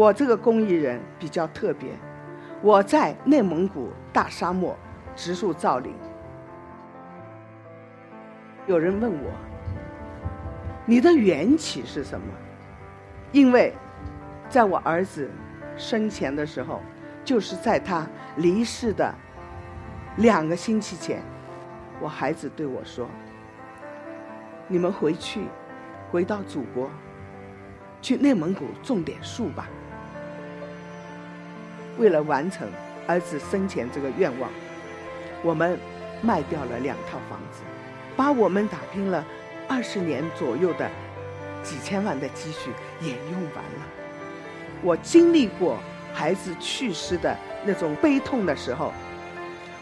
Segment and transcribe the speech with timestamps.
[0.00, 1.90] 我这个公益人比较特别，
[2.62, 4.74] 我在内蒙古大沙漠
[5.14, 5.92] 植树造林。
[8.66, 9.30] 有人问我，
[10.86, 12.26] 你的缘起是什么？
[13.30, 13.74] 因为，
[14.48, 15.30] 在我儿子
[15.76, 16.80] 生前的时候，
[17.22, 18.06] 就是在他
[18.36, 19.14] 离世的
[20.16, 21.20] 两个星期前，
[22.00, 23.06] 我孩子对我说
[24.66, 25.42] ：“你们回去，
[26.10, 26.88] 回到祖国，
[28.00, 29.68] 去内蒙古种点树吧。”
[32.00, 32.66] 为了完成
[33.06, 34.50] 儿子生前这个愿望，
[35.42, 35.78] 我们
[36.22, 37.60] 卖掉了两套房子，
[38.16, 39.22] 把我们打拼了
[39.68, 40.88] 二十年左右的
[41.62, 42.70] 几千万的积蓄
[43.02, 43.86] 也用完了。
[44.82, 45.76] 我经历过
[46.14, 47.36] 孩子去世的
[47.66, 48.94] 那种悲痛的时候，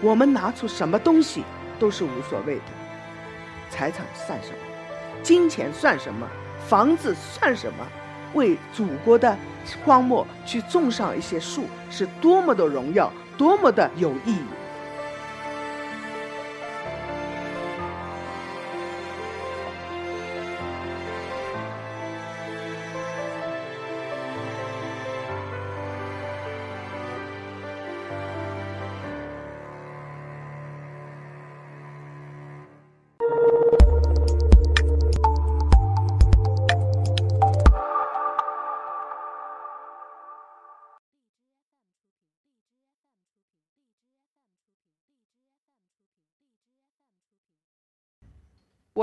[0.00, 1.42] 我们拿出什么东西
[1.80, 2.62] 都是无所谓的，
[3.70, 4.58] 财产算什么？
[5.20, 6.28] 金钱算什么？
[6.68, 7.84] 房子算什么？
[8.34, 9.36] 为祖国的
[9.84, 14.44] 荒漠去种上一些树，是多么的荣耀，多么的有意义。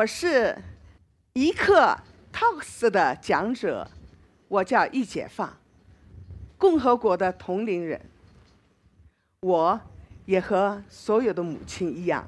[0.00, 0.56] 我是
[1.34, 1.98] 一刻
[2.32, 3.86] Talks 的讲者，
[4.48, 5.58] 我叫易解放，
[6.56, 8.00] 共和国的同龄人。
[9.40, 9.78] 我
[10.24, 12.26] 也和所有的母亲一样，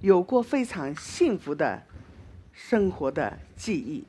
[0.00, 1.82] 有过非常幸福的
[2.52, 4.04] 生活的记忆。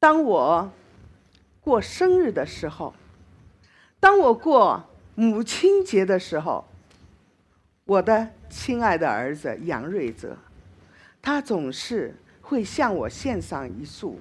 [0.00, 0.72] 当我
[1.60, 2.92] 过生日的时候，
[4.00, 4.84] 当我过
[5.14, 6.64] 母亲节的时候，
[7.84, 10.36] 我的亲爱的儿子杨瑞泽。
[11.22, 14.20] 他总是会向我献上一束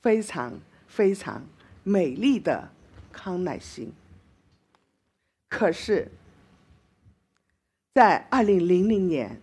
[0.00, 1.44] 非常非常
[1.82, 2.70] 美丽的
[3.12, 3.92] 康乃馨。
[5.48, 6.10] 可是，
[7.94, 9.40] 在二零零零年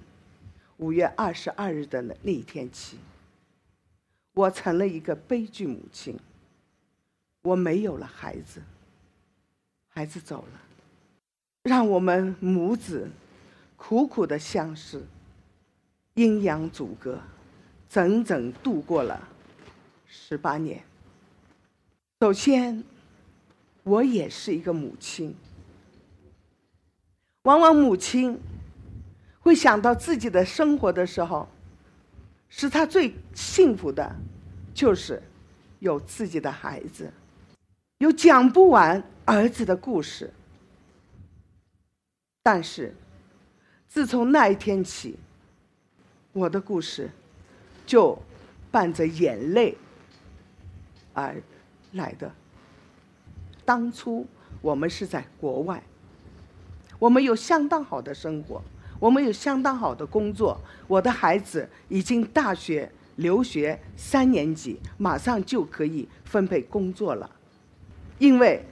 [0.77, 2.97] 五月二十二日的那那一天起，
[4.33, 6.19] 我成了一个悲剧母亲。
[7.41, 8.61] 我没有了孩子，
[9.89, 10.61] 孩子走了，
[11.63, 13.09] 让我们母子
[13.75, 15.05] 苦苦的相思。
[16.15, 17.19] 阴阳阻隔，
[17.89, 19.19] 整整度过了
[20.05, 20.83] 十八年。
[22.19, 22.83] 首先，
[23.83, 25.35] 我也是一个母亲。
[27.43, 28.39] 往往母亲
[29.39, 31.47] 会想到自己的生活的时候，
[32.47, 34.15] 使她最幸福的，
[34.73, 35.21] 就是
[35.79, 37.11] 有自己的孩子，
[37.97, 40.31] 有讲不完儿子的故事。
[42.43, 42.95] 但是，
[43.87, 45.17] 自从那一天起，
[46.33, 47.11] 我的故事，
[47.85, 48.17] 就
[48.71, 49.77] 伴着眼泪
[51.13, 51.35] 而
[51.91, 52.31] 来的。
[53.63, 54.25] 当初
[54.59, 55.83] 我们是在国外，
[56.97, 58.63] 我们有相当好的生活，
[58.99, 60.59] 我们有相当好的工作。
[60.87, 67.29] 我的孩子已经大学留学三年级，马上就可以分配工作了。
[68.17, 68.65] 因为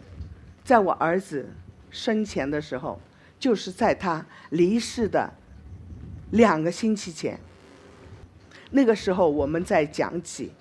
[0.63, 1.47] 在我儿子
[1.91, 2.99] 生前的时候，
[3.39, 5.31] 就是在他离世的
[6.31, 7.39] 两个星期前。
[8.71, 10.51] 那个时候，我们在讲起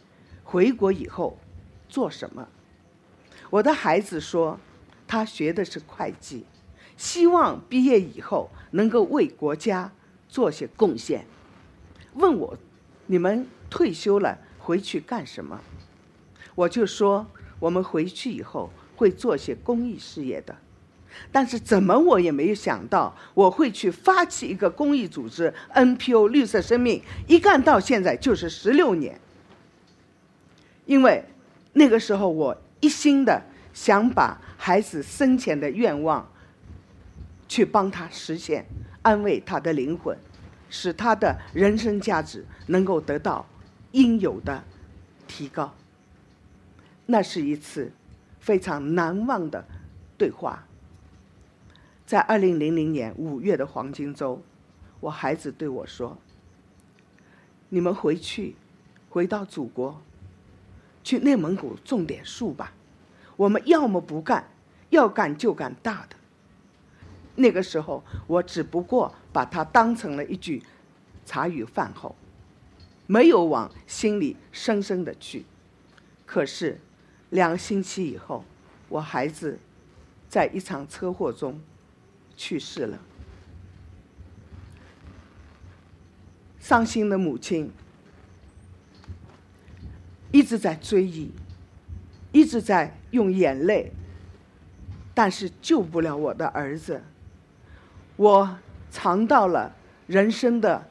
[0.42, 1.38] 回国以后
[1.88, 2.48] 做什么。
[3.50, 4.58] 我的孩子说，
[5.06, 6.44] 他学的是会计，
[6.96, 9.92] 希望毕业以后能够为国家
[10.28, 11.24] 做些贡献。
[12.14, 12.56] 问我，
[13.06, 15.60] 你们退休了回去干什么？
[16.56, 17.26] 我就说，
[17.60, 20.56] 我们回去以后会做些公益事业的。
[21.32, 29.20] 但是怎么我也没有想到，我会去发起一个公益组织 NPO 绿色生命，一干到现在就是十六年。
[30.86, 31.24] 因为
[31.72, 36.28] 那个时候我一心的想把孩子生前的愿望
[37.48, 38.66] 去帮他实现，
[39.02, 40.16] 安慰他的灵魂，
[40.68, 43.46] 使他的人生价值能够得到
[43.92, 44.62] 应有的
[45.28, 45.72] 提高。
[47.06, 47.92] 那是一次
[48.40, 49.64] 非常难忘的
[50.16, 50.64] 对话。
[52.10, 54.42] 在二零零零年五月的黄金周，
[54.98, 56.18] 我孩子对我说
[57.70, 58.56] ：“你们回去，
[59.08, 60.02] 回到祖国，
[61.04, 62.72] 去内蒙古种点树吧。
[63.36, 64.50] 我们要么不干，
[64.88, 66.16] 要干就干大的。”
[67.38, 70.64] 那个时候，我只不过把它当成了一句
[71.24, 72.16] 茶余饭后，
[73.06, 75.44] 没有往心里深深的去。
[76.26, 76.80] 可是，
[77.28, 78.44] 两个星期以后，
[78.88, 79.60] 我孩子
[80.28, 81.60] 在一场车祸中
[82.40, 82.98] 去世了。
[86.58, 87.70] 伤心的母亲
[90.32, 91.30] 一直在追忆，
[92.32, 93.92] 一直在用眼泪，
[95.12, 97.02] 但是救不了我的儿子。
[98.16, 98.58] 我
[98.90, 99.76] 尝到了
[100.06, 100.88] 人生的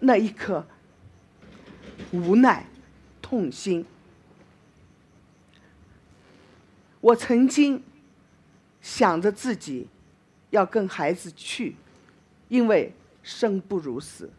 [0.00, 0.66] 那一刻
[2.12, 2.66] 无奈、
[3.22, 3.86] 痛心。
[7.00, 7.82] 我曾经
[8.82, 9.88] 想着自己
[10.50, 11.76] 要跟孩子去，
[12.48, 12.92] 因为
[13.22, 14.30] 生不如死。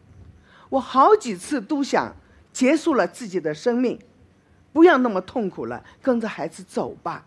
[0.68, 2.14] 我好几次都想
[2.52, 3.98] 结束了自己的生命，
[4.72, 7.26] 不要那么痛苦了，跟着孩子走吧。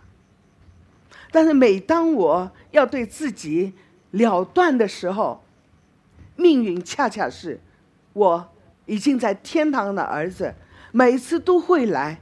[1.32, 3.74] 但是每当我要对自己
[4.12, 5.44] 了断的时候，
[6.36, 7.60] 命运恰恰是
[8.14, 8.50] 我
[8.86, 10.56] 已经在天堂的儿子，
[10.92, 12.20] 每次都会来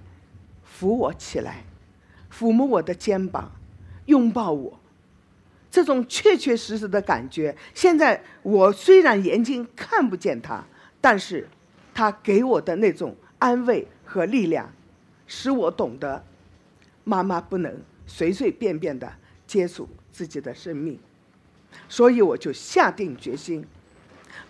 [0.64, 1.64] 扶我起来。
[2.32, 3.52] 抚摸我的肩膀，
[4.08, 4.80] 拥抱我，
[5.74, 7.58] 这种确确实实的感觉。
[7.74, 10.64] 现在我虽然眼睛看不见他，
[11.02, 11.50] 但是，
[11.96, 14.72] 他给我的那种安慰和力量，
[15.26, 16.24] 使我懂得，
[17.04, 17.76] 妈妈不能
[18.06, 19.12] 随随便便的
[19.48, 21.00] 结束自己的生命。
[21.90, 23.66] 所以我就下定决心，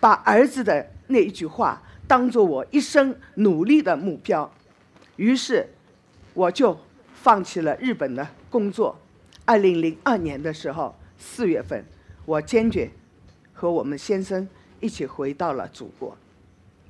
[0.02, 4.54] 把儿子的那一句话当做我一生努力的目标。
[5.16, 5.70] 于是，
[6.34, 6.78] 我就。
[7.16, 9.00] 放弃了日本的工作。
[9.46, 10.94] 二零零二年的时候，
[11.24, 11.84] 四月份，
[12.26, 12.92] 我坚决
[13.54, 14.48] 和我们先生
[14.82, 16.16] 一起回到了祖国，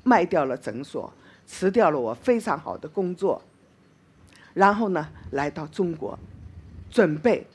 [0.03, 1.13] 卖掉了诊所，
[1.45, 3.41] 辞掉了我非常好的工作，
[4.55, 6.17] 然后呢，来到中国，
[6.89, 7.45] 准备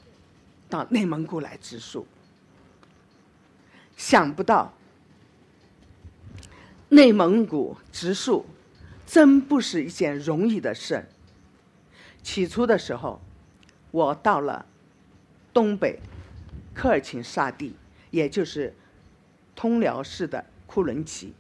[0.71, 2.07] 到内蒙古来植树。
[3.97, 4.73] 想不到，
[6.89, 8.47] 内蒙古植树
[9.05, 11.05] 真不是一件容易的事。
[12.23, 13.21] 起初的时候，
[13.91, 14.65] 我到了
[15.53, 15.99] 东北
[16.79, 17.75] 科尔沁沙地，
[18.13, 18.73] 也就是
[19.57, 21.35] 通辽市的库伦旗，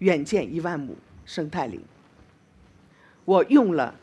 [0.00, 1.80] 远见一万亩生态林。
[3.24, 3.94] 我用了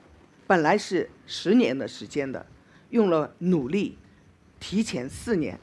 [0.48, 2.46] 本来是十年的时间的，
[2.92, 3.98] 用了努力，
[4.58, 5.60] 提前四年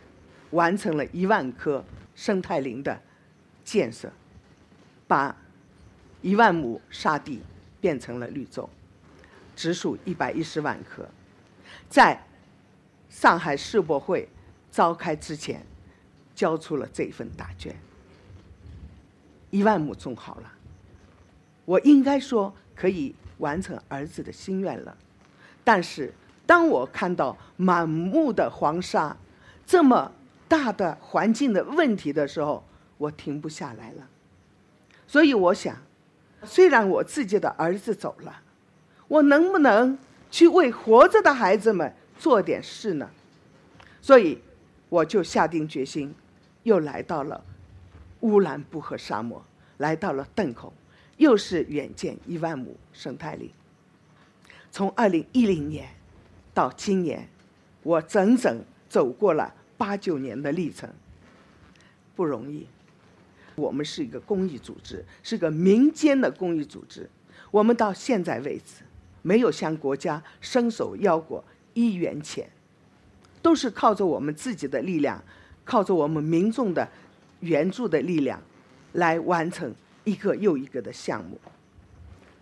[0.51, 1.83] 完成了一万棵
[2.15, 3.01] 生态林的
[3.65, 4.13] 建设，
[5.07, 5.35] 把
[6.21, 7.41] 一万亩沙地
[7.81, 8.69] 变成了绿洲。
[9.57, 11.09] 植树一百一十万棵，
[11.89, 12.28] 在
[13.09, 14.29] 上海世博会
[14.71, 15.65] 召开之前，
[16.35, 17.75] 交出了这份答卷。
[19.51, 20.53] 一万亩种好了，
[21.65, 24.97] 我应该说可以完成儿子的心愿了。
[25.65, 26.13] 但是，
[26.47, 29.17] 当我看到满目的黄沙，
[29.67, 30.13] 这么
[30.47, 32.65] 大的环境的问题的时候，
[32.99, 34.07] 我停不下来了。
[35.07, 35.77] 所以，我想，
[36.45, 38.43] 虽然我自己的儿子走了。
[39.09, 39.99] 我能不能
[40.31, 43.11] 去为活着的孩子们做点事呢？
[44.03, 44.39] 所以，
[44.89, 46.15] 我就下定决心，
[46.63, 47.45] 又来到了
[48.21, 49.45] 乌兰布和沙漠，
[49.79, 50.73] 来到了邓口，
[51.17, 53.51] 又是远见一万亩生态林。
[54.71, 55.89] 从二零一零年
[56.53, 57.29] 到今年，
[57.83, 60.91] 我整整走过了八九年的历程，
[62.17, 62.67] 不容易。
[63.55, 67.09] 我们是一个公益组织，是个民间的公益组织。
[67.51, 68.85] 我们到现在为止。
[69.21, 71.45] 没有向国家伸手要过
[71.79, 72.51] 一元钱，
[73.41, 75.23] 都是靠着我们自己的力量，
[75.65, 76.89] 靠着我们民众的
[77.39, 78.43] 援助的力量，
[78.95, 81.41] 来完成一个又一个的项目。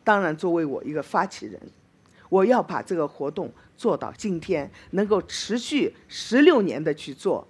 [0.02, 1.60] 当然，作为我一个发起人，
[2.30, 7.46] 我要把这个活动做到今天，能够持续十六年的去做。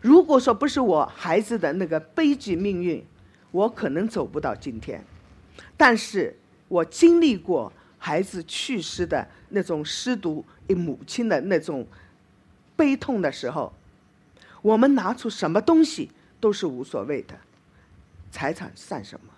[0.00, 3.04] 如果说不是我孩子的那个悲剧命运，
[3.50, 5.04] 我可能走不到今天。
[5.76, 6.34] 但是
[6.68, 7.70] 我经历过。
[8.00, 11.86] 孩子去世的那种失独母亲的那种
[12.76, 13.72] 悲痛的时候，
[14.62, 17.34] 我们拿出什么东西都是无所谓的，
[18.30, 19.32] 财产算什么？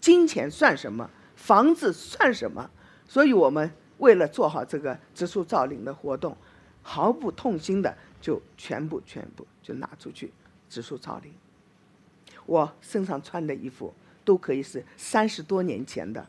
[0.00, 1.10] 金钱算什么？
[1.36, 2.70] 房子算什么？
[3.08, 6.36] 所以我们为了做好这个植树造林的活动，
[6.82, 10.32] 毫不痛心的就全部全部就拿出去
[10.68, 11.32] 植树造林。
[12.46, 13.94] 我身上穿的衣服
[14.24, 16.26] 都可以是三十多年前的。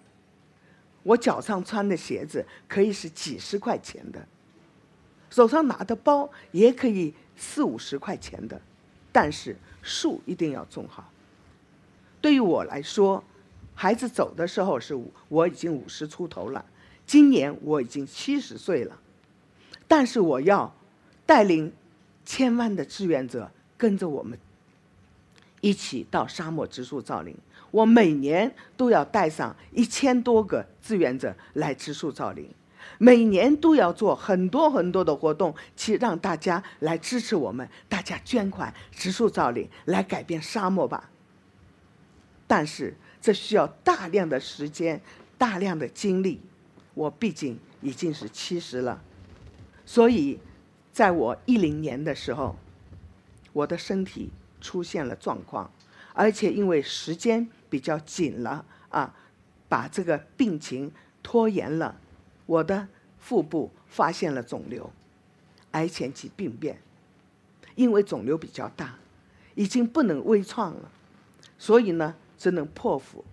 [1.05, 4.27] 我脚上穿的鞋子可以是几十块钱的，
[5.29, 8.59] 手上拿的包也可以四五十块钱的，
[9.11, 11.11] 但是树一定要种好。
[12.19, 13.23] 对于我来说，
[13.75, 16.65] 孩子走的时候是我已经五十出头了，
[17.05, 18.99] 今年我已经七十岁了，
[19.87, 20.75] 但是我要
[21.23, 21.71] 带领
[22.25, 24.39] 千万的志愿者跟着我们
[25.61, 27.37] 一起到沙漠植树造林。
[27.75, 32.49] 我每年都要带上一千多个志愿者来植树造林，
[32.97, 41.09] 每年都要做很多很多的活动，去让大家来支持我们，大家捐款植树造林，来改变沙漠吧。
[42.47, 45.01] 但是这需要大量的时间，
[45.37, 46.39] 大量的精力。
[46.93, 49.01] 我毕竟已经是七十了，
[49.85, 50.39] 所以
[50.93, 52.55] 在我一零年的时候，
[53.51, 54.29] 我的身体
[54.61, 55.69] 出现了状况，
[56.13, 59.13] 而且因为时间比较紧了啊，
[59.67, 60.91] 把这个病情
[61.21, 61.99] 拖延了。
[62.45, 62.87] 我的
[63.19, 64.91] 腹部发现了肿瘤，
[65.71, 66.79] 癌前期病变，
[67.75, 68.95] 因为肿瘤比较大，
[69.55, 70.91] 已经不能微创了，
[71.57, 73.25] 所以呢，只能破腹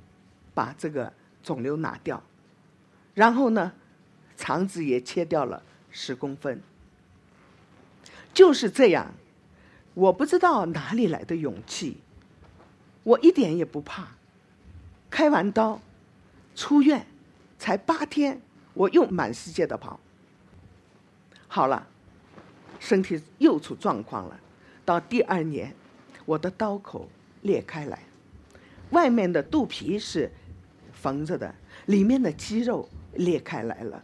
[0.55, 1.13] 把这个
[1.43, 2.23] 肿瘤拿掉，
[3.15, 3.73] 然后呢，
[4.37, 6.63] 肠子也切掉了十公分。
[8.33, 9.13] 就是这样，
[9.93, 11.99] 我不知道哪里来的勇气，
[13.03, 14.17] 我一点也不怕，
[15.13, 15.79] 开完刀，
[16.57, 17.07] 出院，
[17.59, 18.41] 才八天。
[18.73, 20.01] 我又满世界的跑，
[21.47, 21.87] 好了，
[22.81, 24.41] 身体又出状况了。
[24.83, 25.75] 到第二年，
[26.25, 27.07] 我的刀口
[27.43, 27.99] 裂开来，
[28.93, 30.33] 外面的肚皮是
[30.95, 31.55] 缝着的，
[31.85, 34.03] 里面的肌肉裂开来了。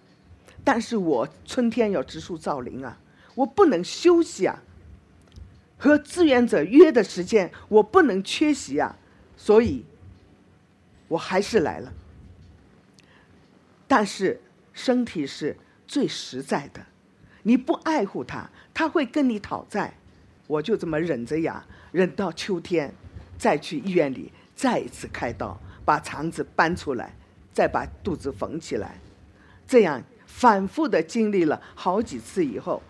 [0.62, 2.98] 但是我春天要植树造林啊，
[3.34, 4.62] 我不能休息啊。
[5.78, 8.94] 和志愿者约的时间，我不能缺席啊，
[9.34, 9.86] 所以，
[11.08, 11.92] 我还是来了。
[13.88, 14.40] 但是。
[14.74, 15.56] 身体是
[15.88, 16.80] 最实在的，
[17.42, 19.92] 你不爱护它，它会跟你讨债。
[20.46, 22.94] 我就这么忍着牙，忍到秋天，
[23.36, 27.12] 再去医院里再一次开刀，把肠子搬出来，
[27.52, 29.00] 再把肚子缝起来。
[29.66, 32.80] 这样反复的经历了好几次以后，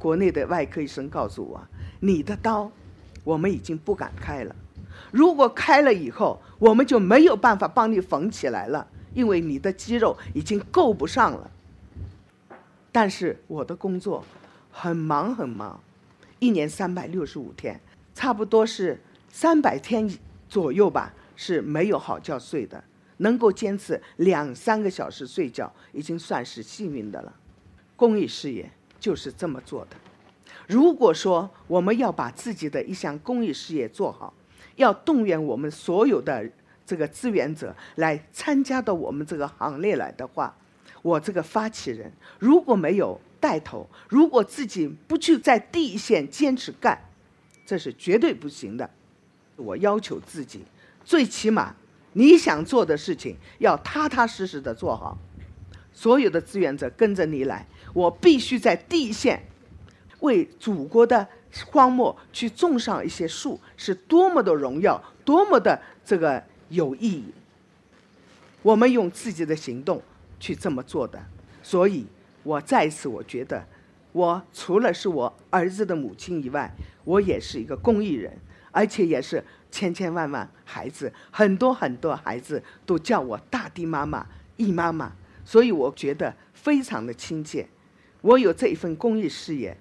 [0.00, 1.64] 国内的外科医生告诉我
[2.02, 2.72] ：“你的刀，
[3.22, 4.56] 我们已经不敢开了。
[5.10, 8.86] 如果开了以后，我们就没有办法帮你缝起来了。”
[9.16, 11.50] 因为你的肌肉已经够不上了，
[12.92, 14.22] 但是我的工作
[14.70, 15.80] 很忙很忙，
[16.38, 17.80] 一年三百六十五天，
[18.14, 19.00] 差不多是
[19.30, 20.06] 三百天
[20.50, 22.84] 左右吧，是没有好觉睡的，
[23.16, 27.34] 能够坚持两三个小时睡觉，已经算是幸运的了。
[27.96, 29.96] 公益事业就是这么做的。
[30.68, 34.34] 如果说我们要把自己的一项公益事业做好，
[34.76, 36.48] 要动员我们所有的。
[36.88, 40.56] 这个志愿者来参加到我们这个行列来的话，
[41.02, 46.96] 我这个发起人如果没有带头，如果自己不去在第一线坚持干，
[47.66, 48.88] 这是绝对不行的。
[49.56, 50.62] 我要求自己，
[51.04, 51.74] 最起码
[52.12, 55.18] 你想做的事情要踏踏实实的做好。
[55.92, 59.42] 所有的志愿者跟着你来，我必须在第一线
[60.20, 61.26] 为祖国的
[61.64, 66.42] 荒漠去种上一些树，是多么的荣耀，多么的这个。
[66.68, 67.32] 有意义，
[68.60, 70.02] 我们用自己的行动
[70.40, 71.24] 去这么做的，
[71.62, 72.04] 所以
[72.42, 73.64] 我再一次我觉得，
[74.10, 78.36] 我除了是我儿子的母亲以外，我也是一个公益人，
[78.72, 85.12] 而且也是千千万万孩子，很多很多孩子都叫我大地妈妈、易妈妈，
[85.44, 87.68] 所以我觉得非常的亲切。
[88.22, 89.78] 我有这一份公益事业，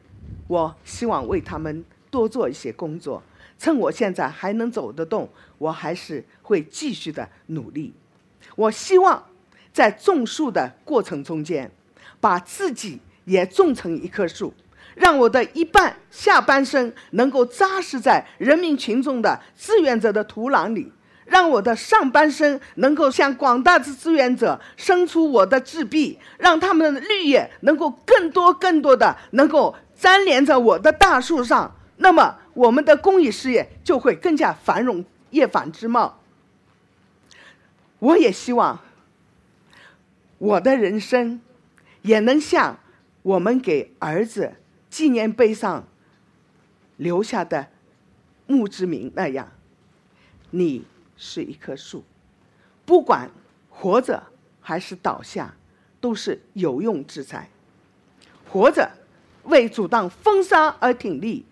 [0.48, 3.22] 我希望为他们多做一些工作。
[3.58, 7.94] 趁我现在还能走得动，我还是会继续的努力。
[8.58, 9.24] 我希望
[9.72, 11.72] 在种树的过程中间，
[12.20, 14.54] 把自己也种成一棵树，
[14.94, 20.92] 让我的一半下半生能够扎实在人民群众的志愿者的土壤里，
[21.26, 31.76] 让我的上半生能够向广大的志愿者伸出我的志臂，让他们的绿叶能够更多更多的能够粘连在我的大树上。
[31.98, 36.20] 那么，我们的公益事业就会更加繁荣，叶繁枝茂。
[38.00, 38.82] 我也希望
[40.38, 41.40] 我的人生
[42.02, 42.80] 也能像
[43.22, 44.56] 我们给儿子
[44.90, 45.88] 纪念碑上
[46.98, 47.68] 留下的
[48.46, 49.54] 墓志铭那样：
[50.50, 50.86] 你
[51.16, 52.04] 是一棵树，
[52.86, 53.32] 不管
[53.70, 54.24] 活着
[54.60, 55.56] 还是倒下，
[56.02, 57.50] 都是有用之才。
[58.50, 58.92] 活着
[59.46, 61.46] 为阻挡风沙而挺立。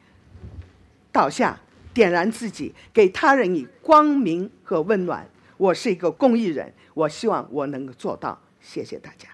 [1.11, 1.59] 倒下，
[1.93, 5.27] 点燃自己，给他人以光明和温暖。
[5.57, 8.39] 我是一个公益人，我希望我能够做到。
[8.59, 9.29] 谢谢大家。